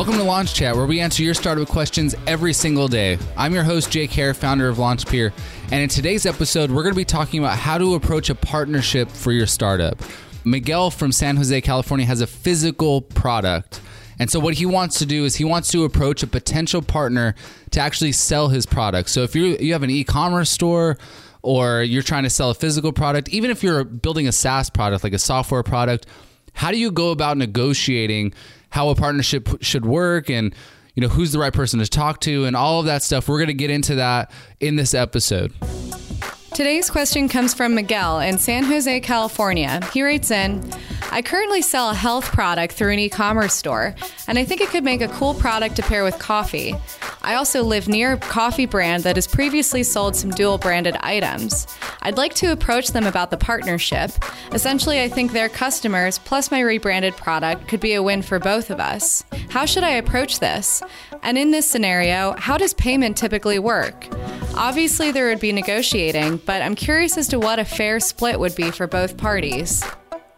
Welcome 0.00 0.16
to 0.16 0.24
Launch 0.24 0.54
Chat, 0.54 0.74
where 0.76 0.86
we 0.86 0.98
answer 1.00 1.22
your 1.22 1.34
startup 1.34 1.68
questions 1.68 2.14
every 2.26 2.54
single 2.54 2.88
day. 2.88 3.18
I'm 3.36 3.52
your 3.52 3.64
host, 3.64 3.90
Jake 3.90 4.10
Hare, 4.12 4.32
founder 4.32 4.66
of 4.66 4.78
LaunchPeer, 4.78 5.30
and 5.64 5.82
in 5.82 5.90
today's 5.90 6.24
episode, 6.24 6.70
we're 6.70 6.84
going 6.84 6.94
to 6.94 6.98
be 6.98 7.04
talking 7.04 7.38
about 7.38 7.58
how 7.58 7.76
to 7.76 7.94
approach 7.94 8.30
a 8.30 8.34
partnership 8.34 9.10
for 9.10 9.30
your 9.30 9.46
startup. 9.46 10.00
Miguel 10.42 10.90
from 10.90 11.12
San 11.12 11.36
Jose, 11.36 11.60
California, 11.60 12.06
has 12.06 12.22
a 12.22 12.26
physical 12.26 13.02
product. 13.02 13.82
And 14.18 14.30
so, 14.30 14.40
what 14.40 14.54
he 14.54 14.64
wants 14.64 15.00
to 15.00 15.06
do 15.06 15.26
is 15.26 15.36
he 15.36 15.44
wants 15.44 15.70
to 15.72 15.84
approach 15.84 16.22
a 16.22 16.26
potential 16.26 16.80
partner 16.80 17.34
to 17.72 17.80
actually 17.80 18.12
sell 18.12 18.48
his 18.48 18.64
product. 18.64 19.10
So, 19.10 19.22
if 19.22 19.36
you 19.36 19.58
you 19.60 19.74
have 19.74 19.82
an 19.82 19.90
e-commerce 19.90 20.48
store 20.48 20.96
or 21.42 21.82
you're 21.82 22.02
trying 22.02 22.22
to 22.22 22.30
sell 22.30 22.48
a 22.48 22.54
physical 22.54 22.94
product, 22.94 23.28
even 23.28 23.50
if 23.50 23.62
you're 23.62 23.84
building 23.84 24.26
a 24.26 24.32
SaaS 24.32 24.70
product 24.70 25.04
like 25.04 25.12
a 25.12 25.18
software 25.18 25.62
product, 25.62 26.06
how 26.54 26.70
do 26.70 26.78
you 26.78 26.90
go 26.90 27.10
about 27.10 27.36
negotiating 27.36 28.32
how 28.70 28.88
a 28.88 28.94
partnership 28.94 29.48
should 29.60 29.84
work 29.84 30.30
and 30.30 30.54
you 30.94 31.00
know 31.00 31.08
who's 31.08 31.32
the 31.32 31.38
right 31.38 31.52
person 31.52 31.80
to 31.80 31.86
talk 31.86 32.20
to 32.20 32.44
and 32.44 32.56
all 32.56 32.80
of 32.80 32.86
that 32.86 33.02
stuff 33.02 33.28
we're 33.28 33.38
going 33.38 33.48
to 33.48 33.54
get 33.54 33.70
into 33.70 33.94
that 33.96 34.30
in 34.60 34.76
this 34.76 34.94
episode 34.94 35.52
Today's 36.52 36.90
question 36.90 37.28
comes 37.28 37.54
from 37.54 37.76
Miguel 37.76 38.18
in 38.18 38.36
San 38.36 38.64
Jose, 38.64 39.00
California. 39.00 39.80
He 39.94 40.02
writes 40.02 40.32
in 40.32 40.68
I 41.12 41.22
currently 41.22 41.62
sell 41.62 41.90
a 41.90 41.94
health 41.94 42.26
product 42.32 42.74
through 42.74 42.92
an 42.92 42.98
e 42.98 43.08
commerce 43.08 43.54
store, 43.54 43.94
and 44.26 44.38
I 44.38 44.44
think 44.44 44.60
it 44.60 44.68
could 44.68 44.84
make 44.84 45.00
a 45.00 45.08
cool 45.08 45.32
product 45.32 45.76
to 45.76 45.82
pair 45.82 46.04
with 46.04 46.18
coffee. 46.18 46.74
I 47.30 47.36
also 47.36 47.62
live 47.62 47.86
near 47.86 48.14
a 48.14 48.16
coffee 48.16 48.66
brand 48.66 49.04
that 49.04 49.14
has 49.14 49.28
previously 49.28 49.84
sold 49.84 50.16
some 50.16 50.32
dual 50.32 50.58
branded 50.58 50.96
items. 50.98 51.68
I'd 52.02 52.16
like 52.16 52.34
to 52.34 52.50
approach 52.50 52.88
them 52.88 53.06
about 53.06 53.30
the 53.30 53.36
partnership. 53.36 54.10
Essentially, 54.50 55.00
I 55.00 55.08
think 55.08 55.30
their 55.30 55.48
customers 55.48 56.18
plus 56.18 56.50
my 56.50 56.58
rebranded 56.58 57.16
product 57.16 57.68
could 57.68 57.78
be 57.78 57.94
a 57.94 58.02
win 58.02 58.22
for 58.22 58.40
both 58.40 58.68
of 58.68 58.80
us. 58.80 59.22
How 59.48 59.64
should 59.64 59.84
I 59.84 59.90
approach 59.90 60.40
this? 60.40 60.82
And 61.22 61.38
in 61.38 61.52
this 61.52 61.70
scenario, 61.70 62.34
how 62.36 62.58
does 62.58 62.74
payment 62.74 63.16
typically 63.16 63.60
work? 63.60 64.08
Obviously, 64.56 65.12
there 65.12 65.28
would 65.28 65.38
be 65.38 65.52
negotiating, 65.52 66.38
but 66.38 66.62
I'm 66.62 66.74
curious 66.74 67.16
as 67.16 67.28
to 67.28 67.38
what 67.38 67.60
a 67.60 67.64
fair 67.64 68.00
split 68.00 68.40
would 68.40 68.56
be 68.56 68.72
for 68.72 68.88
both 68.88 69.16
parties. 69.16 69.84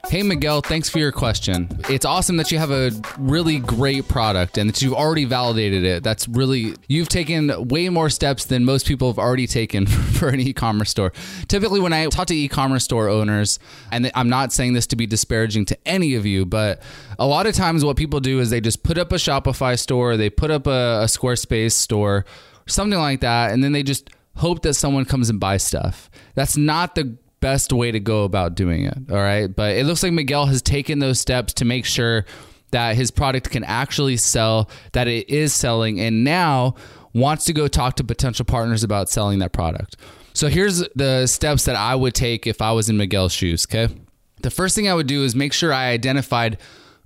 Hey, 0.09 0.23
Miguel, 0.23 0.61
thanks 0.61 0.91
for 0.91 0.99
your 0.99 1.13
question. 1.13 1.69
It's 1.89 2.05
awesome 2.05 2.37
that 2.37 2.51
you 2.51 2.59
have 2.59 2.71
a 2.71 2.91
really 3.17 3.61
great 3.61 4.09
product 4.09 4.59
and 4.59 4.69
that 4.69 4.83
you've 4.83 4.93
already 4.93 5.25
validated 5.25 5.85
it. 5.85 6.03
That's 6.03 6.29
really, 6.29 6.75
you've 6.89 7.09
taken 7.09 7.69
way 7.69 7.89
more 7.89 8.11
steps 8.11 8.45
than 8.45 8.65
most 8.65 8.87
people 8.87 9.09
have 9.09 9.19
already 9.19 9.47
taken 9.47 9.87
for 9.87 10.29
an 10.29 10.41
e 10.41 10.53
commerce 10.53 10.91
store. 10.91 11.13
Typically, 11.49 11.81
when 11.81 11.93
I 11.93 12.07
talk 12.07 12.27
to 12.27 12.35
e 12.35 12.49
commerce 12.49 12.85
store 12.85 13.09
owners, 13.09 13.59
and 13.91 14.11
I'm 14.15 14.29
not 14.29 14.53
saying 14.53 14.75
this 14.75 14.87
to 14.89 14.97
be 14.97 15.07
disparaging 15.07 15.67
to 15.67 15.79
any 15.89 16.15
of 16.15 16.27
you, 16.27 16.45
but 16.45 16.83
a 17.19 17.27
lot 17.27 17.47
of 17.47 17.55
times 17.55 17.85
what 17.85 17.97
people 17.97 18.21
do 18.21 18.41
is 18.41 18.51
they 18.51 18.61
just 18.61 18.83
put 18.83 18.99
up 18.99 19.13
a 19.13 19.17
Shopify 19.17 19.79
store, 19.79 20.17
they 20.17 20.29
put 20.29 20.51
up 20.51 20.67
a, 20.67 21.03
a 21.03 21.07
Squarespace 21.07 21.73
store, 21.73 22.27
something 22.67 22.99
like 22.99 23.21
that, 23.21 23.53
and 23.53 23.63
then 23.65 23.73
they 23.73 23.83
just 23.85 24.11
hope 24.37 24.63
that 24.63 24.75
someone 24.75 25.05
comes 25.05 25.31
and 25.31 25.39
buys 25.39 25.63
stuff. 25.63 26.11
That's 26.35 26.57
not 26.57 26.97
the 26.97 27.17
best 27.43 27.73
way 27.73 27.91
to 27.91 28.01
go 28.01 28.25
about 28.25 28.55
doing 28.55 28.87
it. 28.87 28.97
All 29.11 29.17
right. 29.17 29.55
But 29.55 29.77
it 29.77 29.85
looks 29.85 30.03
like 30.03 30.13
Miguel 30.13 30.47
has 30.47 30.63
taken 30.63 31.01
those 31.01 31.21
steps 31.21 31.53
to 31.55 31.67
make 31.67 31.85
sure 31.85 32.25
that 32.71 32.97
his 32.97 33.11
product 33.11 33.51
can 33.51 33.65
actually 33.65 34.17
sell, 34.17 34.71
that 34.93 35.09
it 35.09 35.29
is 35.29 35.53
selling, 35.53 36.01
and 36.01 36.25
now 36.25 36.77
wants 37.13 37.45
to 37.45 37.53
go 37.53 37.69
talk 37.69 37.97
to 37.97 38.05
potential 38.05 38.47
partners 38.47 38.83
about 38.83 39.11
selling 39.11 39.41
that 39.41 39.53
product. 39.53 39.97
So 40.33 40.49
here's 40.49 40.83
the 40.95 41.27
steps 41.27 41.67
that 41.67 41.77
I 41.77 41.95
would 41.95 42.15
take 42.15 42.47
if 42.47 42.63
I 42.63 42.73
was 42.73 42.89
in 42.89 42.97
Miguel's 42.97 43.35
shoes. 43.35 43.67
Okay. 43.71 43.95
The 44.41 44.51
first 44.51 44.75
thing 44.75 44.89
I 44.89 44.95
would 44.95 45.07
do 45.07 45.23
is 45.23 45.35
make 45.35 45.53
sure 45.53 45.73
I 45.75 45.89
identified 45.89 46.57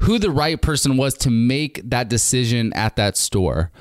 who 0.01 0.19
the 0.19 0.31
right 0.31 0.61
person 0.61 0.97
was 0.97 1.15
to 1.15 1.31
make 1.31 1.81
that 1.91 2.09
decision 2.09 2.73
at 2.75 2.95
that 2.97 3.17
store. 3.17 3.73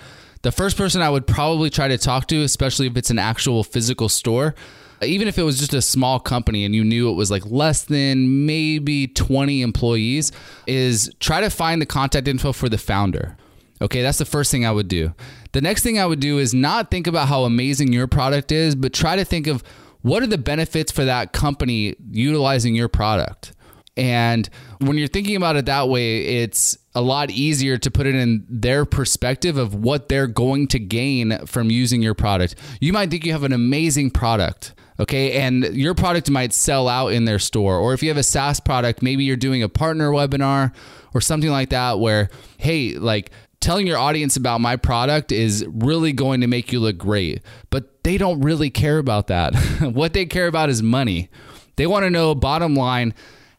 The 0.42 0.52
first 0.52 0.78
person 0.78 1.02
I 1.02 1.10
would 1.10 1.28
probably 1.28 1.70
try 1.70 1.88
to 1.88 1.98
talk 1.98 2.28
to, 2.28 2.42
especially 2.44 2.88
if 2.88 2.98
it's 2.98 3.10
an 3.10 3.20
actual 3.20 3.64
physical 3.64 4.10
store, 4.10 4.56
even 5.02 5.28
if 5.28 5.38
it 5.38 5.44
was 5.44 5.60
just 5.60 5.74
a 5.74 5.82
small 5.82 6.20
company 6.20 6.66
and 6.66 6.76
you 6.76 6.84
knew 6.84 7.10
it 7.10 7.14
was 7.14 7.32
like 7.32 7.46
less 7.46 7.84
than 7.84 8.46
maybe 8.46 9.08
20 9.08 9.62
employees, 9.62 10.32
is 10.68 11.14
try 11.20 11.42
to 11.42 11.50
find 11.50 11.82
the 11.82 11.86
contact 11.86 12.28
info 12.28 12.52
for 12.54 12.70
the 12.70 12.78
founder. 12.78 13.38
Okay, 13.82 14.02
that's 14.02 14.18
the 14.18 14.26
first 14.26 14.52
thing 14.52 14.66
I 14.66 14.72
would 14.72 14.88
do. 14.88 15.14
The 15.52 15.62
next 15.62 15.84
thing 15.84 16.00
I 16.00 16.06
would 16.06 16.20
do 16.20 16.38
is 16.38 16.54
not 16.54 16.92
think 16.92 17.08
about 17.08 17.28
how 17.28 17.44
amazing 17.44 17.92
your 17.92 18.08
product 18.08 18.52
is, 18.52 18.76
but 18.76 18.94
try 18.94 19.16
to 19.16 19.26
think 19.26 19.48
of 19.48 19.64
what 20.02 20.22
are 20.22 20.28
the 20.28 20.38
benefits 20.38 20.92
for 20.92 21.04
that 21.04 21.34
company 21.34 21.96
utilizing 22.12 22.76
your 22.76 22.88
product. 22.88 23.54
And 23.98 24.48
when 24.80 24.98
you're 24.98 25.08
thinking 25.08 25.36
about 25.36 25.56
it 25.56 25.66
that 25.66 25.90
way, 25.90 26.42
it's 26.44 26.78
a 26.94 27.02
lot 27.02 27.32
easier 27.32 27.78
to 27.78 27.90
put 27.90 28.06
it 28.06 28.14
in 28.14 28.46
their 28.48 28.86
perspective 28.86 29.58
of 29.58 29.74
what 29.74 30.10
they're 30.10 30.28
going 30.28 30.68
to 30.68 30.80
gain 30.80 31.46
from 31.48 31.72
using 31.72 32.04
your 32.04 32.14
product. 32.14 32.56
You 32.80 32.94
might 32.94 33.10
think 33.10 33.26
you 33.26 33.32
have 33.32 33.44
an 33.44 33.54
amazing 33.54 34.12
product, 34.12 34.75
okay, 35.00 35.34
and 35.34 35.64
your 35.76 35.94
product 35.94 36.30
might 36.30 36.54
sell 36.54 36.88
out 36.88 37.10
in 37.10 37.26
their 37.26 37.40
store. 37.40 37.78
Or 37.78 37.94
if 37.94 38.04
you 38.04 38.10
have 38.10 38.18
a 38.18 38.24
SaaS 38.24 38.60
product, 38.60 39.02
maybe 39.02 39.24
you're 39.24 39.36
doing 39.36 39.64
a 39.64 39.70
partner 39.70 40.12
webinar 40.12 40.74
or 41.14 41.22
something 41.22 41.50
like 41.50 41.70
that 41.70 42.00
where, 42.00 42.30
hey, 42.58 42.96
like, 42.96 43.32
telling 43.60 43.88
your 43.88 43.98
audience 43.98 44.38
about 44.38 44.62
my 44.62 44.76
product 44.76 45.32
is 45.32 45.66
really 45.68 46.14
going 46.14 46.42
to 46.42 46.48
make 46.48 46.72
you 46.72 46.80
look 46.80 46.98
great. 46.98 47.42
But 47.70 48.04
they 48.04 48.18
don't 48.18 48.42
really 48.42 48.70
care 48.70 49.00
about 49.00 49.28
that. 49.28 49.56
what 49.82 50.14
they 50.14 50.26
care 50.26 50.48
about 50.48 50.70
is 50.70 50.84
money. 50.84 51.30
They 51.76 51.88
want 51.88 52.04
to 52.04 52.10
know, 52.10 52.36
bottom 52.36 52.76
line, 52.76 53.14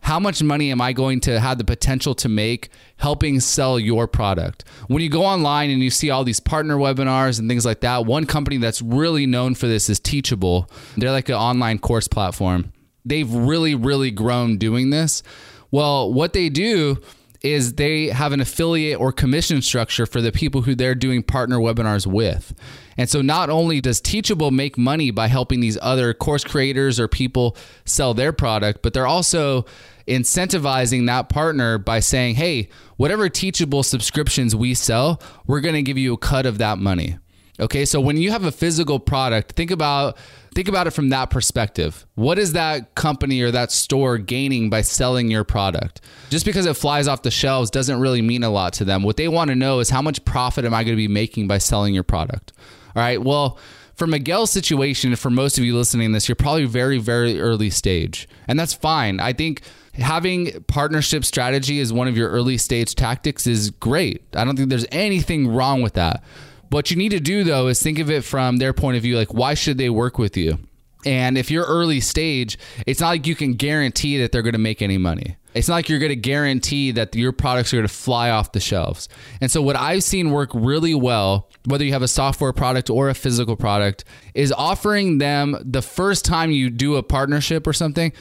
how 0.06 0.20
much 0.20 0.40
money 0.40 0.70
am 0.70 0.80
I 0.80 0.92
going 0.92 1.18
to 1.22 1.40
have 1.40 1.58
the 1.58 1.64
potential 1.64 2.14
to 2.14 2.28
make 2.28 2.68
helping 2.96 3.40
sell 3.40 3.76
your 3.76 4.06
product? 4.06 4.62
When 4.86 5.02
you 5.02 5.08
go 5.08 5.24
online 5.24 5.68
and 5.68 5.82
you 5.82 5.90
see 5.90 6.10
all 6.10 6.22
these 6.22 6.38
partner 6.38 6.76
webinars 6.76 7.40
and 7.40 7.48
things 7.48 7.66
like 7.66 7.80
that, 7.80 8.06
one 8.06 8.24
company 8.24 8.58
that's 8.58 8.80
really 8.80 9.26
known 9.26 9.56
for 9.56 9.66
this 9.66 9.90
is 9.90 9.98
Teachable. 9.98 10.70
They're 10.96 11.10
like 11.10 11.28
an 11.28 11.34
online 11.34 11.80
course 11.80 12.06
platform. 12.06 12.72
They've 13.04 13.28
really, 13.28 13.74
really 13.74 14.12
grown 14.12 14.58
doing 14.58 14.90
this. 14.90 15.24
Well, 15.72 16.12
what 16.12 16.34
they 16.34 16.50
do 16.50 16.98
is 17.42 17.74
they 17.74 18.06
have 18.06 18.32
an 18.32 18.40
affiliate 18.40 19.00
or 19.00 19.10
commission 19.10 19.60
structure 19.60 20.06
for 20.06 20.20
the 20.20 20.30
people 20.30 20.62
who 20.62 20.76
they're 20.76 20.94
doing 20.94 21.24
partner 21.24 21.58
webinars 21.58 22.06
with. 22.06 22.54
And 22.96 23.08
so 23.10 23.22
not 23.22 23.50
only 23.50 23.80
does 23.80 24.00
Teachable 24.00 24.52
make 24.52 24.78
money 24.78 25.10
by 25.10 25.26
helping 25.26 25.58
these 25.58 25.76
other 25.82 26.14
course 26.14 26.44
creators 26.44 27.00
or 27.00 27.08
people 27.08 27.56
sell 27.84 28.14
their 28.14 28.32
product, 28.32 28.82
but 28.82 28.94
they're 28.94 29.06
also 29.06 29.66
incentivizing 30.06 31.06
that 31.06 31.28
partner 31.28 31.78
by 31.78 32.00
saying, 32.00 32.36
hey, 32.36 32.68
whatever 32.96 33.28
Teachable 33.28 33.82
subscriptions 33.82 34.54
we 34.54 34.74
sell, 34.74 35.20
we're 35.46 35.60
going 35.60 35.74
to 35.74 35.82
give 35.82 35.98
you 35.98 36.14
a 36.14 36.18
cut 36.18 36.46
of 36.46 36.58
that 36.58 36.78
money. 36.78 37.18
Okay, 37.58 37.86
so 37.86 38.00
when 38.00 38.18
you 38.18 38.30
have 38.30 38.44
a 38.44 38.52
physical 38.52 38.98
product, 38.98 39.52
think 39.52 39.70
about 39.70 40.18
think 40.54 40.68
about 40.68 40.86
it 40.86 40.90
from 40.90 41.08
that 41.08 41.30
perspective. 41.30 42.06
What 42.14 42.38
is 42.38 42.52
that 42.52 42.94
company 42.94 43.40
or 43.40 43.50
that 43.50 43.72
store 43.72 44.18
gaining 44.18 44.68
by 44.68 44.82
selling 44.82 45.30
your 45.30 45.44
product? 45.44 46.02
Just 46.28 46.44
because 46.44 46.66
it 46.66 46.76
flies 46.76 47.08
off 47.08 47.22
the 47.22 47.30
shelves 47.30 47.70
doesn't 47.70 47.98
really 47.98 48.20
mean 48.20 48.42
a 48.42 48.50
lot 48.50 48.74
to 48.74 48.84
them. 48.84 49.02
What 49.02 49.16
they 49.16 49.28
want 49.28 49.48
to 49.48 49.54
know 49.54 49.80
is 49.80 49.88
how 49.88 50.02
much 50.02 50.22
profit 50.26 50.66
am 50.66 50.74
I 50.74 50.84
going 50.84 50.96
to 50.96 51.02
be 51.02 51.08
making 51.08 51.48
by 51.48 51.56
selling 51.56 51.94
your 51.94 52.02
product? 52.02 52.52
All 52.94 53.02
right. 53.02 53.22
Well, 53.22 53.58
for 53.94 54.06
Miguel's 54.06 54.50
situation, 54.50 55.16
for 55.16 55.30
most 55.30 55.56
of 55.56 55.64
you 55.64 55.74
listening 55.74 56.10
to 56.10 56.12
this, 56.12 56.28
you're 56.28 56.36
probably 56.36 56.66
very, 56.66 56.98
very 56.98 57.40
early 57.40 57.70
stage. 57.70 58.28
And 58.46 58.60
that's 58.60 58.74
fine. 58.74 59.20
I 59.20 59.32
think 59.32 59.62
having 59.98 60.62
partnership 60.64 61.24
strategy 61.24 61.80
as 61.80 61.92
one 61.92 62.08
of 62.08 62.16
your 62.16 62.30
early 62.30 62.58
stage 62.58 62.94
tactics 62.94 63.46
is 63.46 63.70
great. 63.70 64.22
I 64.34 64.44
don't 64.44 64.56
think 64.56 64.68
there's 64.68 64.86
anything 64.90 65.48
wrong 65.48 65.82
with 65.82 65.94
that. 65.94 66.22
What 66.70 66.90
you 66.90 66.96
need 66.96 67.10
to 67.10 67.20
do 67.20 67.44
though 67.44 67.68
is 67.68 67.82
think 67.82 67.98
of 67.98 68.10
it 68.10 68.24
from 68.24 68.56
their 68.56 68.72
point 68.72 68.96
of 68.96 69.02
view 69.02 69.16
like 69.16 69.32
why 69.32 69.54
should 69.54 69.78
they 69.78 69.90
work 69.90 70.18
with 70.18 70.36
you? 70.36 70.58
And 71.04 71.38
if 71.38 71.52
you're 71.52 71.64
early 71.64 72.00
stage, 72.00 72.58
it's 72.84 73.00
not 73.00 73.08
like 73.08 73.26
you 73.28 73.36
can 73.36 73.54
guarantee 73.54 74.18
that 74.18 74.32
they're 74.32 74.42
going 74.42 74.54
to 74.54 74.58
make 74.58 74.82
any 74.82 74.98
money. 74.98 75.36
It's 75.54 75.68
not 75.68 75.76
like 75.76 75.88
you're 75.88 76.00
going 76.00 76.10
to 76.10 76.16
guarantee 76.16 76.90
that 76.90 77.14
your 77.14 77.32
products 77.32 77.72
are 77.72 77.76
going 77.76 77.88
to 77.88 77.94
fly 77.94 78.28
off 78.28 78.52
the 78.52 78.60
shelves. 78.60 79.08
And 79.40 79.50
so, 79.50 79.62
what 79.62 79.76
I've 79.76 80.02
seen 80.02 80.30
work 80.30 80.50
really 80.52 80.94
well, 80.94 81.48
whether 81.64 81.84
you 81.84 81.92
have 81.92 82.02
a 82.02 82.08
software 82.08 82.52
product 82.52 82.90
or 82.90 83.08
a 83.08 83.14
physical 83.14 83.56
product, 83.56 84.04
is 84.34 84.52
offering 84.52 85.16
them 85.18 85.56
the 85.64 85.80
first 85.80 86.24
time 86.26 86.50
you 86.50 86.68
do 86.68 86.96
a 86.96 87.02
partnership 87.02 87.66
or 87.66 87.72
something, 87.72 88.12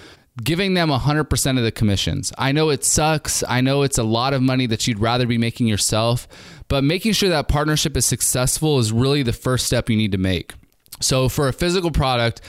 giving 0.44 0.74
them 0.74 0.90
100% 0.90 1.58
of 1.58 1.64
the 1.64 1.72
commissions. 1.72 2.34
I 2.38 2.52
know 2.52 2.70
it 2.70 2.84
sucks. 2.84 3.44
I 3.48 3.62
know 3.62 3.84
it's 3.84 3.98
a 3.98 4.04
lot 4.04 4.34
of 4.34 4.42
money 4.42 4.66
that 4.68 4.88
you'd 4.88 5.00
rather 5.00 5.26
be 5.26 5.38
making 5.38 5.68
yourself, 5.68 6.28
but 6.68 6.84
making 6.84 7.14
sure 7.14 7.30
that 7.30 7.48
partnership 7.48 7.96
is 7.96 8.06
successful 8.06 8.80
is 8.80 8.92
really 8.92 9.24
the 9.24 9.34
first 9.34 9.66
step 9.66 9.90
you 9.90 9.96
need 9.96 10.12
to 10.12 10.18
make. 10.18 10.54
So 11.00 11.30
for 11.30 11.48
a 11.48 11.54
physical 11.54 11.92
product, 11.92 12.42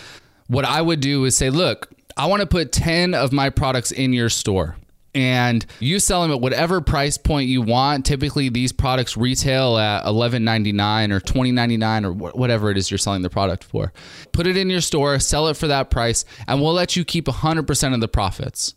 what 0.49 0.65
I 0.65 0.83
would 0.83 1.00
do 1.00 1.25
is 1.25 1.37
say, 1.37 1.50
look, 1.50 1.88
I 2.17 2.27
want 2.27 2.41
to 2.41 2.47
put 2.47 2.73
10 2.73 3.15
of 3.15 3.33
my 3.33 3.50
products 3.50 3.93
in 3.93 4.12
your 4.12 4.31
store 4.31 4.77
and 5.17 5.65
you 5.81 5.99
sell 5.99 6.21
them 6.21 6.31
at 6.31 6.43
whatever 6.43 6.83
price 6.83 7.17
point 7.17 7.49
you 7.49 7.63
want. 7.63 8.05
Typically, 8.05 8.51
these 8.51 8.71
products 8.71 9.17
retail 9.17 9.79
at 9.79 10.05
$11.99 10.05 11.11
or 11.11 11.21
$20.99 11.21 12.05
or 12.05 12.13
whatever 12.13 12.71
it 12.71 12.77
is 12.77 12.91
you're 12.91 12.99
selling 12.99 13.23
the 13.23 13.31
product 13.31 13.65
for. 13.65 13.95
Put 14.33 14.47
it 14.47 14.59
in 14.59 14.69
your 14.69 14.83
store, 14.83 15.19
sell 15.19 15.49
it 15.49 15.57
for 15.57 15.69
that 15.69 15.91
price, 15.91 16.27
and 16.47 16.61
we'll 16.61 16.75
let 16.75 16.97
you 16.97 17.05
keep 17.05 17.25
100% 17.25 17.95
of 17.95 18.01
the 18.01 18.09
profits. 18.09 18.75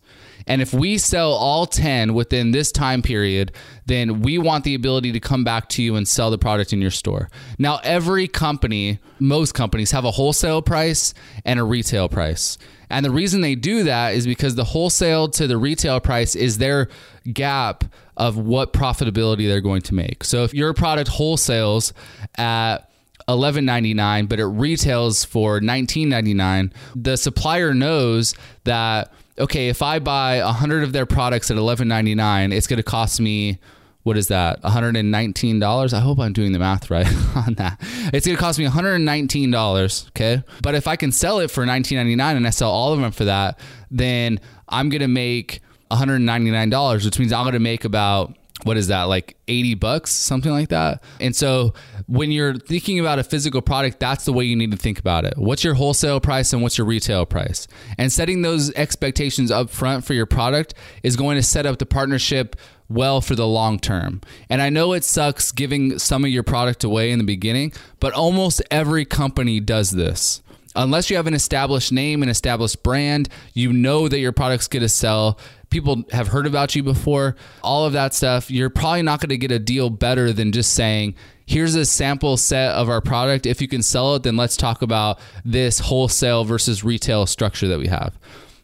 And 0.47 0.61
if 0.61 0.73
we 0.73 0.97
sell 0.97 1.33
all 1.33 1.65
10 1.65 2.13
within 2.13 2.51
this 2.51 2.71
time 2.71 3.01
period, 3.01 3.51
then 3.85 4.21
we 4.21 4.37
want 4.37 4.63
the 4.63 4.75
ability 4.75 5.11
to 5.11 5.19
come 5.19 5.43
back 5.43 5.69
to 5.69 5.83
you 5.83 5.95
and 5.95 6.07
sell 6.07 6.31
the 6.31 6.37
product 6.37 6.73
in 6.73 6.81
your 6.81 6.91
store. 6.91 7.29
Now, 7.57 7.79
every 7.83 8.27
company, 8.27 8.99
most 9.19 9.53
companies 9.53 9.91
have 9.91 10.05
a 10.05 10.11
wholesale 10.11 10.61
price 10.61 11.13
and 11.45 11.59
a 11.59 11.63
retail 11.63 12.09
price. 12.09 12.57
And 12.89 13.05
the 13.05 13.11
reason 13.11 13.41
they 13.41 13.55
do 13.55 13.83
that 13.83 14.15
is 14.15 14.25
because 14.25 14.55
the 14.55 14.63
wholesale 14.63 15.27
to 15.29 15.47
the 15.47 15.57
retail 15.57 15.99
price 15.99 16.35
is 16.35 16.57
their 16.57 16.89
gap 17.31 17.83
of 18.17 18.37
what 18.37 18.73
profitability 18.73 19.47
they're 19.47 19.61
going 19.61 19.81
to 19.83 19.93
make. 19.93 20.23
So 20.23 20.43
if 20.43 20.53
your 20.53 20.73
product 20.73 21.09
wholesales 21.09 21.93
at 22.35 22.89
11.99 23.27 24.27
but 24.27 24.39
it 24.39 24.45
retails 24.45 25.23
for 25.23 25.59
19.99 25.59 26.71
the 26.95 27.15
supplier 27.15 27.75
knows 27.75 28.33
that 28.63 29.13
okay 29.39 29.69
if 29.69 29.81
i 29.81 29.99
buy 29.99 30.35
a 30.35 30.45
100 30.45 30.83
of 30.83 30.91
their 30.91 31.05
products 31.05 31.49
at 31.49 31.57
11.99 31.57 32.53
it's 32.53 32.67
going 32.67 32.77
to 32.77 32.83
cost 32.83 33.19
me 33.21 33.59
what 34.03 34.17
is 34.17 34.27
that 34.27 34.61
$119 34.61 35.93
i 35.93 35.99
hope 35.99 36.19
i'm 36.19 36.33
doing 36.33 36.51
the 36.51 36.59
math 36.59 36.89
right 36.89 37.07
on 37.35 37.53
that. 37.55 37.77
It's 38.13 38.25
going 38.25 38.35
to 38.35 38.41
cost 38.41 38.57
me 38.57 38.65
$119 38.65 40.07
okay? 40.09 40.43
But 40.61 40.75
if 40.75 40.87
i 40.87 40.95
can 40.95 41.11
sell 41.11 41.39
it 41.39 41.51
for 41.51 41.65
$19.99 41.65 42.37
and 42.37 42.47
i 42.47 42.49
sell 42.49 42.71
all 42.71 42.93
of 42.93 42.99
them 42.99 43.11
for 43.11 43.25
that 43.25 43.59
then 43.91 44.39
i'm 44.67 44.89
going 44.89 45.01
to 45.01 45.07
make 45.07 45.61
$199 45.91 47.05
which 47.05 47.19
means 47.19 47.33
i'm 47.33 47.43
going 47.43 47.53
to 47.53 47.59
make 47.59 47.85
about 47.85 48.35
what 48.63 48.77
is 48.77 48.87
that 48.87 49.03
like 49.03 49.37
80 49.47 49.75
bucks 49.75 50.11
something 50.11 50.51
like 50.51 50.69
that? 50.69 51.03
And 51.19 51.35
so 51.35 51.73
when 52.07 52.31
you're 52.31 52.55
thinking 52.55 52.99
about 52.99 53.19
a 53.19 53.23
physical 53.23 53.61
product 53.61 53.99
that's 53.99 54.25
the 54.25 54.33
way 54.33 54.45
you 54.45 54.55
need 54.55 54.71
to 54.71 54.77
think 54.77 54.99
about 54.99 55.25
it. 55.25 55.37
What's 55.37 55.63
your 55.63 55.75
wholesale 55.75 56.19
price 56.19 56.53
and 56.53 56.61
what's 56.61 56.77
your 56.77 56.87
retail 56.87 57.25
price? 57.25 57.67
And 57.97 58.11
setting 58.11 58.41
those 58.41 58.71
expectations 58.73 59.51
up 59.51 59.69
front 59.69 60.05
for 60.05 60.13
your 60.13 60.25
product 60.25 60.73
is 61.03 61.15
going 61.15 61.37
to 61.37 61.43
set 61.43 61.65
up 61.65 61.79
the 61.79 61.85
partnership 61.85 62.55
well 62.89 63.21
for 63.21 63.35
the 63.35 63.47
long 63.47 63.79
term. 63.79 64.21
And 64.49 64.61
i 64.61 64.69
know 64.69 64.93
it 64.93 65.03
sucks 65.03 65.51
giving 65.51 65.99
some 65.99 66.23
of 66.23 66.31
your 66.31 66.43
product 66.43 66.83
away 66.83 67.11
in 67.11 67.19
the 67.19 67.25
beginning 67.25 67.71
but 67.99 68.13
almost 68.13 68.61
every 68.71 69.05
company 69.05 69.59
does 69.59 69.91
this 69.91 70.41
unless 70.83 71.09
you 71.09 71.15
have 71.17 71.27
an 71.27 71.33
established 71.33 71.91
name, 71.91 72.23
an 72.23 72.29
established 72.29 72.83
brand, 72.83 73.29
you 73.53 73.73
know 73.73 74.07
that 74.07 74.19
your 74.19 74.31
product's 74.31 74.67
going 74.67 74.81
to 74.81 74.89
sell. 74.89 75.37
People 75.69 76.03
have 76.11 76.29
heard 76.29 76.47
about 76.47 76.75
you 76.75 76.83
before, 76.83 77.35
all 77.61 77.85
of 77.85 77.93
that 77.93 78.13
stuff. 78.13 78.49
You're 78.49 78.69
probably 78.69 79.01
not 79.01 79.19
going 79.19 79.29
to 79.29 79.37
get 79.37 79.51
a 79.51 79.59
deal 79.59 79.89
better 79.89 80.33
than 80.33 80.51
just 80.51 80.73
saying, 80.73 81.15
here's 81.45 81.75
a 81.75 81.85
sample 81.85 82.37
set 82.37 82.71
of 82.71 82.89
our 82.89 83.01
product. 83.01 83.45
If 83.45 83.61
you 83.61 83.67
can 83.67 83.83
sell 83.83 84.15
it, 84.15 84.23
then 84.23 84.37
let's 84.37 84.57
talk 84.57 84.81
about 84.81 85.19
this 85.43 85.79
wholesale 85.79 86.45
versus 86.45 86.83
retail 86.83 87.25
structure 87.25 87.67
that 87.67 87.79
we 87.79 87.87
have. 87.87 88.17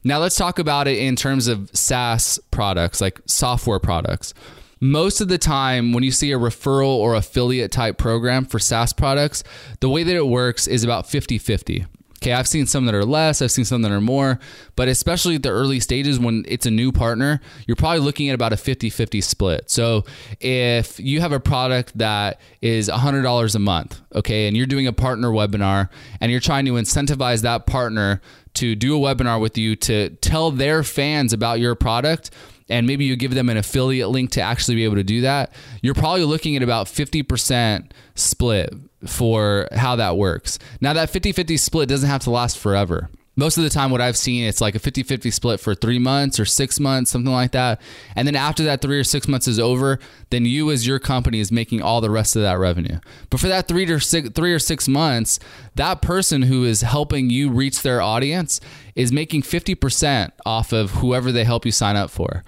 Now, 0.04 0.20
let's 0.20 0.36
talk 0.36 0.60
about 0.60 0.88
it 0.88 0.98
in 0.98 1.16
terms 1.16 1.48
of 1.48 1.70
SaaS 1.74 2.40
products, 2.52 3.02
like 3.02 3.20
software 3.26 3.80
products 3.80 4.34
most 4.82 5.22
of 5.22 5.30
the 5.30 5.38
time 5.38 5.94
when 5.94 6.04
you 6.04 6.12
see 6.12 6.32
a 6.32 6.38
referral 6.38 6.88
or 6.88 7.16
affiliate 7.16 7.72
type 7.72 7.98
program 7.98 8.46
for 8.46 8.60
SaaS 8.60 8.94
products, 8.94 9.44
the 9.80 9.90
way 9.90 10.04
that 10.04 10.16
it 10.16 10.28
works 10.28 10.68
is 10.68 10.84
about 10.84 11.10
50 11.10 11.38
50. 11.38 11.86
Okay, 12.26 12.34
I've 12.34 12.48
seen 12.48 12.66
some 12.66 12.88
that 12.88 12.96
are 12.96 13.06
less, 13.06 13.40
I've 13.44 13.52
seen 13.52 13.66
some 13.66 13.84
that 13.84 13.92
are 13.92 14.02
more, 14.02 14.40
but 14.76 14.88
especially 14.88 15.36
at 15.36 15.44
the 15.44 15.52
early 15.52 15.80
stages 15.80 16.18
when 16.18 16.44
it's 16.48 16.66
a 16.66 16.72
new 16.72 16.92
partner, 16.92 17.40
you're 17.68 17.76
probably 17.76 18.00
looking 18.00 18.30
at 18.30 18.34
about 18.34 18.52
a 18.52 18.58
50 18.58 18.90
50 18.90 19.22
split. 19.22 19.70
So 19.70 20.06
if 20.40 21.00
you 21.00 21.22
have 21.22 21.34
a 21.34 21.40
product 21.40 21.96
that 22.00 22.42
is 22.64 22.90
$100 22.90 23.56
a 23.56 23.60
month, 23.60 24.02
okay, 24.16 24.48
and 24.48 24.58
you're 24.58 24.66
doing 24.66 24.88
a 24.88 24.92
partner 24.92 25.30
webinar 25.30 25.90
and 26.20 26.32
you're 26.32 26.42
trying 26.42 26.66
to 26.66 26.72
incentivize 26.72 27.44
that 27.44 27.68
partner 27.68 28.22
to 28.56 28.74
do 28.74 28.96
a 28.98 29.00
webinar 29.00 29.40
with 29.40 29.56
you 29.56 29.76
to 29.76 30.10
tell 30.10 30.50
their 30.50 30.82
fans 30.82 31.32
about 31.32 31.60
your 31.60 31.76
product, 31.76 32.32
and 32.70 32.88
maybe 32.88 33.06
you 33.06 33.16
give 33.16 33.34
them 33.34 33.50
an 33.50 33.58
affiliate 33.58 34.10
link 34.10 34.32
to 34.32 34.42
actually 34.42 34.76
be 34.76 34.84
able 34.84 34.96
to 34.96 35.04
do 35.04 35.22
that, 35.22 35.54
you're 35.82 35.94
probably 35.94 36.24
looking 36.24 36.56
at 36.56 36.64
about 36.64 36.88
50% 36.88 37.92
split 38.16 38.74
for 39.06 39.68
how 39.72 39.96
that 39.96 40.18
works. 40.18 40.58
Now, 40.82 40.94
that 40.94 41.10
50 41.10 41.32
50 41.32 41.58
split 41.58 41.90
doesn't 41.90 42.10
have 42.10 42.24
to 42.24 42.32
last 42.32 42.58
forever 42.58 43.10
most 43.36 43.58
of 43.58 43.64
the 43.64 43.70
time 43.70 43.92
what 43.92 44.02
i've 44.02 44.18
seen 44.18 44.44
it's 44.46 44.62
like 44.62 44.76
a 44.76 44.80
50-50 44.80 45.32
split 45.32 45.60
for 45.60 45.76
three 45.76 46.00
months 46.00 46.40
or 46.40 46.46
six 46.46 46.80
months 46.80 47.12
something 47.12 47.34
like 47.34 47.52
that. 47.52 47.82
And 48.16 48.28
then 48.28 48.36
after 48.36 48.64
that 48.66 48.82
three 48.82 49.00
or 49.00 49.04
six 49.04 49.28
months 49.28 49.48
is 49.48 49.60
over 49.60 50.00
then 50.30 50.46
you 50.46 50.72
as 50.72 50.86
your 50.86 51.00
company 51.00 51.40
is 51.40 51.52
making 51.52 51.82
all 51.82 52.02
the 52.02 52.10
rest 52.10 52.36
of 52.36 52.42
that 52.42 52.60
revenue. 52.60 53.00
But 53.30 53.40
for 53.40 53.48
that 53.48 53.68
three 53.68 53.90
or 53.90 54.00
six 54.00 54.30
three 54.30 54.54
or 54.54 54.60
six 54.60 54.88
months 54.88 55.40
that 55.76 56.02
person 56.02 56.44
who 56.44 56.64
is 56.64 56.82
helping 56.82 57.30
you 57.30 57.50
reach 57.50 57.82
their 57.82 58.02
audience 58.02 58.60
is 58.96 59.12
making 59.12 59.42
50% 59.42 60.32
off 60.46 60.72
of 60.72 60.92
whoever 60.92 61.32
they 61.32 61.44
help 61.44 61.66
you 61.66 61.72
sign 61.72 61.96
up 61.96 62.10
for 62.10 62.44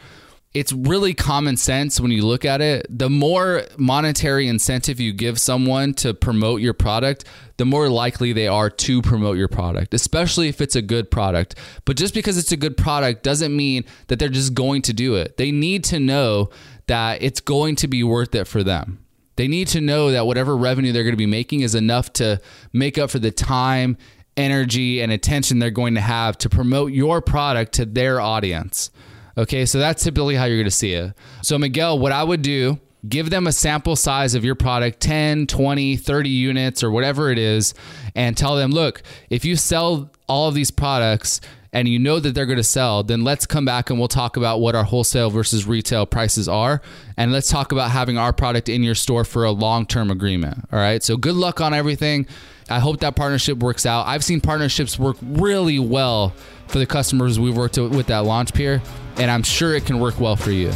it's 0.59 0.73
really 0.73 1.13
common 1.13 1.55
sense 1.55 1.99
when 1.99 2.09
you 2.09 2.25
look 2.25 2.43
at 2.43 2.61
it. 2.61 2.87
The 2.89 3.11
more 3.11 3.63
monetary 3.77 4.47
incentive 4.47 4.99
you 4.99 5.13
give 5.13 5.39
someone 5.39 5.93
to 5.95 6.15
promote 6.15 6.61
your 6.61 6.73
product, 6.73 7.25
the 7.57 7.65
more 7.65 7.89
likely 7.89 8.33
they 8.33 8.47
are 8.47 8.71
to 8.71 9.01
promote 9.03 9.37
your 9.37 9.47
product, 9.47 9.93
especially 9.93 10.47
if 10.47 10.59
it's 10.59 10.75
a 10.75 10.81
good 10.81 11.11
product. 11.11 11.55
But 11.85 11.95
just 11.95 12.15
because 12.15 12.39
it's 12.39 12.51
a 12.51 12.57
good 12.57 12.75
product 12.75 13.21
doesn't 13.21 13.55
mean 13.55 13.85
that 14.07 14.17
they're 14.17 14.29
just 14.29 14.55
going 14.55 14.81
to 14.83 14.93
do 14.93 15.13
it. 15.15 15.37
They 15.37 15.51
need 15.51 15.83
to 15.85 15.99
know 15.99 16.49
that 16.87 17.21
it's 17.21 17.39
going 17.39 17.75
to 17.77 17.87
be 17.87 18.03
worth 18.03 18.33
it 18.33 18.47
for 18.47 18.63
them. 18.63 18.99
They 19.35 19.47
need 19.47 19.67
to 19.69 19.81
know 19.81 20.09
that 20.09 20.25
whatever 20.25 20.57
revenue 20.57 20.91
they're 20.91 21.03
going 21.03 21.13
to 21.13 21.17
be 21.17 21.27
making 21.27 21.61
is 21.61 21.75
enough 21.75 22.11
to 22.13 22.41
make 22.73 22.97
up 22.97 23.11
for 23.11 23.19
the 23.19 23.29
time, 23.29 23.95
energy, 24.35 25.01
and 25.01 25.11
attention 25.11 25.59
they're 25.59 25.69
going 25.69 25.93
to 25.93 26.01
have 26.01 26.35
to 26.39 26.49
promote 26.49 26.93
your 26.93 27.21
product 27.21 27.73
to 27.73 27.85
their 27.85 28.19
audience. 28.19 28.89
Okay, 29.37 29.65
so 29.65 29.79
that's 29.79 30.03
typically 30.03 30.35
how 30.35 30.45
you're 30.45 30.63
to 30.63 30.71
see 30.71 30.93
it. 30.93 31.13
So, 31.41 31.57
Miguel, 31.57 31.99
what 31.99 32.11
I 32.11 32.23
would 32.23 32.41
do, 32.41 32.79
give 33.07 33.29
them 33.29 33.45
a 33.45 33.51
sample 33.51 33.95
size 33.95 34.33
of 34.33 34.43
your 34.43 34.55
product 34.55 34.99
10, 34.99 35.47
20, 35.47 35.95
30 35.95 36.29
units, 36.29 36.83
or 36.83 36.89
whatever 36.89 37.31
it 37.31 37.37
is, 37.37 37.73
and 38.15 38.35
tell 38.35 38.55
them, 38.55 38.71
look, 38.71 39.03
if 39.29 39.45
you 39.45 39.55
sell 39.55 40.11
all 40.27 40.47
of 40.47 40.55
these 40.55 40.71
products, 40.71 41.39
and 41.73 41.87
you 41.87 41.99
know 41.99 42.19
that 42.19 42.33
they're 42.33 42.45
going 42.45 42.57
to 42.57 42.63
sell, 42.63 43.03
then 43.03 43.23
let's 43.23 43.45
come 43.45 43.65
back 43.65 43.89
and 43.89 43.99
we'll 43.99 44.07
talk 44.07 44.37
about 44.37 44.59
what 44.59 44.73
our 44.73 44.83
wholesale 44.83 45.29
versus 45.29 45.67
retail 45.67 46.05
prices 46.05 46.47
are. 46.47 46.81
And 47.17 47.31
let's 47.31 47.49
talk 47.49 47.71
about 47.71 47.91
having 47.91 48.17
our 48.17 48.33
product 48.33 48.69
in 48.69 48.81
your 48.81 48.95
store 48.95 49.23
for 49.23 49.43
a 49.43 49.51
long 49.51 49.85
term 49.85 50.09
agreement. 50.09 50.67
All 50.71 50.79
right. 50.79 51.03
So 51.03 51.17
good 51.17 51.35
luck 51.35 51.61
on 51.61 51.73
everything. 51.73 52.25
I 52.69 52.79
hope 52.79 53.01
that 53.01 53.15
partnership 53.15 53.59
works 53.59 53.85
out. 53.85 54.07
I've 54.07 54.23
seen 54.23 54.41
partnerships 54.41 54.97
work 54.97 55.17
really 55.21 55.77
well 55.77 56.33
for 56.67 56.79
the 56.79 56.85
customers 56.85 57.39
we've 57.39 57.55
worked 57.55 57.77
with 57.77 58.09
at 58.09 58.25
LaunchPeer, 58.25 58.81
and 59.19 59.31
I'm 59.31 59.43
sure 59.43 59.75
it 59.75 59.85
can 59.85 59.99
work 59.99 60.19
well 60.19 60.35
for 60.35 60.51
you. 60.51 60.71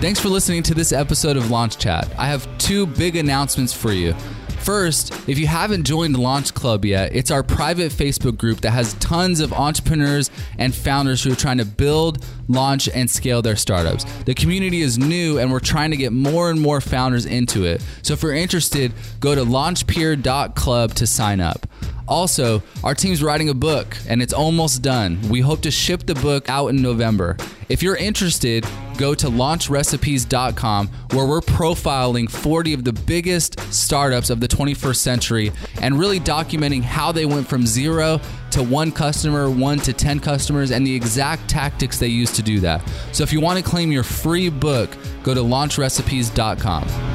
Thanks 0.00 0.18
for 0.18 0.28
listening 0.28 0.64
to 0.64 0.74
this 0.74 0.92
episode 0.92 1.36
of 1.36 1.50
Launch 1.50 1.78
Chat. 1.78 2.12
I 2.18 2.26
have 2.26 2.48
two 2.58 2.86
big 2.86 3.14
announcements 3.14 3.72
for 3.72 3.92
you. 3.92 4.14
First, 4.62 5.12
if 5.28 5.40
you 5.40 5.48
haven't 5.48 5.82
joined 5.82 6.16
Launch 6.16 6.54
Club 6.54 6.84
yet, 6.84 7.16
it's 7.16 7.32
our 7.32 7.42
private 7.42 7.90
Facebook 7.90 8.38
group 8.38 8.60
that 8.60 8.70
has 8.70 8.94
tons 8.94 9.40
of 9.40 9.52
entrepreneurs 9.52 10.30
and 10.56 10.72
founders 10.72 11.24
who 11.24 11.32
are 11.32 11.36
trying 11.36 11.58
to 11.58 11.64
build, 11.64 12.24
launch, 12.46 12.88
and 12.88 13.10
scale 13.10 13.42
their 13.42 13.56
startups. 13.56 14.04
The 14.22 14.34
community 14.34 14.82
is 14.82 14.98
new 14.98 15.38
and 15.38 15.50
we're 15.50 15.58
trying 15.58 15.90
to 15.90 15.96
get 15.96 16.12
more 16.12 16.48
and 16.48 16.60
more 16.60 16.80
founders 16.80 17.26
into 17.26 17.64
it. 17.64 17.84
So 18.02 18.14
if 18.14 18.22
you're 18.22 18.34
interested, 18.34 18.92
go 19.18 19.34
to 19.34 19.42
launchpeer.club 19.42 20.94
to 20.94 21.06
sign 21.08 21.40
up. 21.40 21.66
Also, 22.06 22.62
our 22.84 22.94
team's 22.94 23.20
writing 23.20 23.48
a 23.48 23.54
book 23.54 23.96
and 24.08 24.22
it's 24.22 24.32
almost 24.32 24.80
done. 24.80 25.18
We 25.28 25.40
hope 25.40 25.62
to 25.62 25.72
ship 25.72 26.06
the 26.06 26.14
book 26.14 26.48
out 26.48 26.68
in 26.68 26.82
November. 26.82 27.36
If 27.68 27.82
you're 27.82 27.96
interested, 27.96 28.64
go 28.96 29.14
to 29.14 29.26
launchrecipes.com 29.28 30.88
where 31.12 31.26
we're 31.26 31.40
profiling 31.40 32.30
40 32.30 32.74
of 32.74 32.84
the 32.84 32.92
biggest 32.92 33.58
startups 33.72 34.30
of 34.30 34.40
the 34.40 34.48
21st 34.48 34.96
century 34.96 35.52
and 35.80 35.98
really 35.98 36.20
documenting 36.20 36.82
how 36.82 37.12
they 37.12 37.26
went 37.26 37.46
from 37.46 37.66
zero 37.66 38.20
to 38.50 38.62
one 38.62 38.92
customer, 38.92 39.50
one 39.50 39.78
to 39.78 39.92
10 39.92 40.20
customers, 40.20 40.70
and 40.70 40.86
the 40.86 40.94
exact 40.94 41.48
tactics 41.48 41.98
they 41.98 42.08
used 42.08 42.36
to 42.36 42.42
do 42.42 42.60
that. 42.60 42.82
So 43.12 43.22
if 43.22 43.32
you 43.32 43.40
want 43.40 43.58
to 43.58 43.64
claim 43.64 43.90
your 43.90 44.04
free 44.04 44.50
book, 44.50 44.90
go 45.22 45.34
to 45.34 45.40
launchrecipes.com. 45.40 47.11